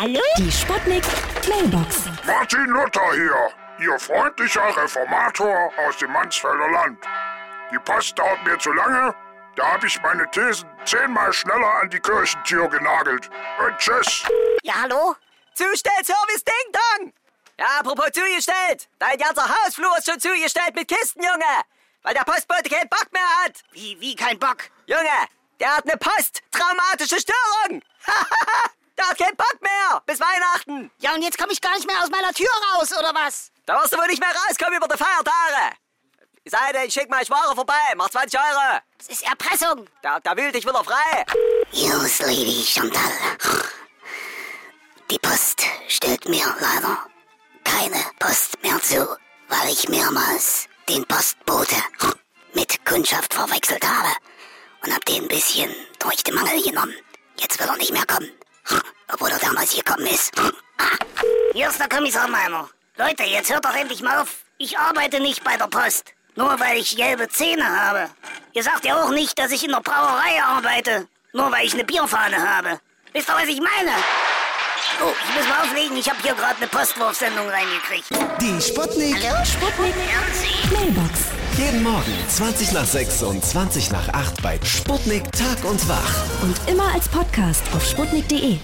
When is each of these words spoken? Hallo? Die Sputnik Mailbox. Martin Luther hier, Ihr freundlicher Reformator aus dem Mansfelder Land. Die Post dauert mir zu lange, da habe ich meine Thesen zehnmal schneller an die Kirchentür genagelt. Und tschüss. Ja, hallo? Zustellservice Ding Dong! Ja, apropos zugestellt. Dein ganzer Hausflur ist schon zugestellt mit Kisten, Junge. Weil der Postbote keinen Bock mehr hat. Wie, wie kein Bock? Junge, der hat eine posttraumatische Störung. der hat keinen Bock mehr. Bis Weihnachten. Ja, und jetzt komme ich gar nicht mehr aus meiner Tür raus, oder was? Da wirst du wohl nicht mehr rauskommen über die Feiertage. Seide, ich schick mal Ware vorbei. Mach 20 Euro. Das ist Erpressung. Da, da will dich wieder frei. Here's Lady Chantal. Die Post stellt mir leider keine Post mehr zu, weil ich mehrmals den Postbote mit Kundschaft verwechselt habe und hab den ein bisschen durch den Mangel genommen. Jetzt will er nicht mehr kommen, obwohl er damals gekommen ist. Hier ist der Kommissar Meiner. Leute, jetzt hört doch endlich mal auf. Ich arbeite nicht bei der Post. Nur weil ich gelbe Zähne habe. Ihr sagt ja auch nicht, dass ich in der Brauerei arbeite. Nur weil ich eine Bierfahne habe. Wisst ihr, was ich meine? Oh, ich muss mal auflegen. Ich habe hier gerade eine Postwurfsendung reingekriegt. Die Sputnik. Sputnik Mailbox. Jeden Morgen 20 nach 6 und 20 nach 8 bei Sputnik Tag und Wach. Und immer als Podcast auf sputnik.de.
Hallo? 0.00 0.22
Die 0.38 0.50
Sputnik 0.50 1.04
Mailbox. 1.46 2.04
Martin 2.24 2.64
Luther 2.68 3.12
hier, 3.12 3.50
Ihr 3.80 3.98
freundlicher 3.98 4.74
Reformator 4.74 5.70
aus 5.76 5.98
dem 5.98 6.10
Mansfelder 6.10 6.70
Land. 6.70 6.98
Die 7.70 7.78
Post 7.80 8.18
dauert 8.18 8.42
mir 8.44 8.58
zu 8.58 8.72
lange, 8.72 9.14
da 9.56 9.72
habe 9.72 9.86
ich 9.86 10.00
meine 10.00 10.26
Thesen 10.30 10.66
zehnmal 10.86 11.30
schneller 11.34 11.74
an 11.82 11.90
die 11.90 12.00
Kirchentür 12.00 12.66
genagelt. 12.70 13.28
Und 13.58 13.76
tschüss. 13.76 14.24
Ja, 14.62 14.76
hallo? 14.80 15.16
Zustellservice 15.52 16.44
Ding 16.44 16.72
Dong! 16.72 17.12
Ja, 17.58 17.66
apropos 17.80 18.10
zugestellt. 18.14 18.88
Dein 18.98 19.18
ganzer 19.18 19.46
Hausflur 19.46 19.98
ist 19.98 20.08
schon 20.08 20.18
zugestellt 20.18 20.74
mit 20.76 20.88
Kisten, 20.88 21.22
Junge. 21.22 21.44
Weil 22.04 22.14
der 22.14 22.24
Postbote 22.24 22.70
keinen 22.70 22.88
Bock 22.88 23.08
mehr 23.12 23.44
hat. 23.44 23.60
Wie, 23.72 24.00
wie 24.00 24.16
kein 24.16 24.38
Bock? 24.38 24.70
Junge, 24.86 25.28
der 25.60 25.76
hat 25.76 25.84
eine 25.84 25.98
posttraumatische 25.98 27.20
Störung. 27.20 27.82
der 29.00 29.08
hat 29.08 29.18
keinen 29.18 29.36
Bock 29.36 29.58
mehr. 29.60 30.02
Bis 30.06 30.20
Weihnachten. 30.20 30.90
Ja, 31.10 31.16
und 31.16 31.22
jetzt 31.22 31.38
komme 31.38 31.52
ich 31.52 31.60
gar 31.60 31.74
nicht 31.74 31.86
mehr 31.86 32.00
aus 32.02 32.08
meiner 32.08 32.32
Tür 32.32 32.46
raus, 32.72 32.92
oder 32.96 33.12
was? 33.12 33.50
Da 33.66 33.74
wirst 33.80 33.92
du 33.92 33.98
wohl 33.98 34.06
nicht 34.06 34.20
mehr 34.20 34.28
rauskommen 34.28 34.76
über 34.76 34.86
die 34.86 34.96
Feiertage. 34.96 35.76
Seide, 36.44 36.86
ich 36.86 36.94
schick 36.94 37.10
mal 37.10 37.28
Ware 37.28 37.54
vorbei. 37.54 37.74
Mach 37.96 38.08
20 38.08 38.38
Euro. 38.38 38.78
Das 38.96 39.08
ist 39.08 39.22
Erpressung. 39.24 39.86
Da, 40.02 40.20
da 40.20 40.36
will 40.36 40.52
dich 40.52 40.64
wieder 40.64 40.84
frei. 40.84 41.24
Here's 41.72 42.20
Lady 42.20 42.64
Chantal. 42.64 43.02
Die 45.10 45.18
Post 45.18 45.64
stellt 45.88 46.28
mir 46.28 46.46
leider 46.60 47.06
keine 47.64 48.04
Post 48.20 48.62
mehr 48.62 48.80
zu, 48.80 49.16
weil 49.48 49.68
ich 49.68 49.88
mehrmals 49.88 50.68
den 50.88 51.04
Postbote 51.06 51.74
mit 52.54 52.84
Kundschaft 52.86 53.34
verwechselt 53.34 53.84
habe 53.84 54.14
und 54.84 54.94
hab 54.94 55.04
den 55.06 55.24
ein 55.24 55.28
bisschen 55.28 55.74
durch 55.98 56.22
den 56.22 56.36
Mangel 56.36 56.62
genommen. 56.62 56.94
Jetzt 57.36 57.58
will 57.58 57.66
er 57.66 57.76
nicht 57.78 57.92
mehr 57.92 58.06
kommen, 58.06 58.30
obwohl 59.12 59.30
er 59.30 59.40
damals 59.40 59.74
gekommen 59.74 60.06
ist. 60.06 60.32
Hier 61.60 61.68
ist 61.68 61.78
der 61.78 61.90
Kommissar 61.90 62.26
Meiner. 62.26 62.70
Leute, 62.96 63.24
jetzt 63.24 63.52
hört 63.52 63.66
doch 63.66 63.76
endlich 63.76 64.00
mal 64.00 64.20
auf. 64.20 64.46
Ich 64.56 64.78
arbeite 64.78 65.20
nicht 65.20 65.44
bei 65.44 65.58
der 65.58 65.66
Post. 65.66 66.14
Nur 66.34 66.58
weil 66.58 66.78
ich 66.78 66.96
gelbe 66.96 67.28
Zähne 67.28 67.66
habe. 67.66 68.08
Ihr 68.54 68.62
sagt 68.62 68.86
ja 68.86 68.96
auch 68.96 69.10
nicht, 69.10 69.38
dass 69.38 69.52
ich 69.52 69.62
in 69.62 69.70
der 69.70 69.82
Brauerei 69.82 70.42
arbeite. 70.42 71.06
Nur 71.34 71.52
weil 71.52 71.66
ich 71.66 71.74
eine 71.74 71.84
Bierfahne 71.84 72.38
habe. 72.38 72.80
Wisst 73.12 73.28
ihr, 73.28 73.34
was 73.34 73.46
ich 73.46 73.58
meine? 73.58 73.92
Oh, 75.04 75.12
ich 75.28 75.36
muss 75.36 75.48
mal 75.50 75.60
auflegen. 75.60 75.98
Ich 75.98 76.08
habe 76.08 76.18
hier 76.22 76.32
gerade 76.32 76.56
eine 76.56 76.66
Postwurfsendung 76.66 77.46
reingekriegt. 77.46 78.08
Die 78.40 78.58
Sputnik. 78.62 79.18
Sputnik 79.44 79.94
Mailbox. 80.72 81.20
Jeden 81.58 81.82
Morgen 81.82 82.24
20 82.30 82.72
nach 82.72 82.86
6 82.86 83.22
und 83.24 83.44
20 83.44 83.92
nach 83.92 84.08
8 84.08 84.42
bei 84.42 84.58
Sputnik 84.64 85.30
Tag 85.32 85.62
und 85.64 85.86
Wach. 85.90 86.24
Und 86.40 86.56
immer 86.70 86.90
als 86.94 87.06
Podcast 87.10 87.64
auf 87.74 87.84
sputnik.de. 87.84 88.56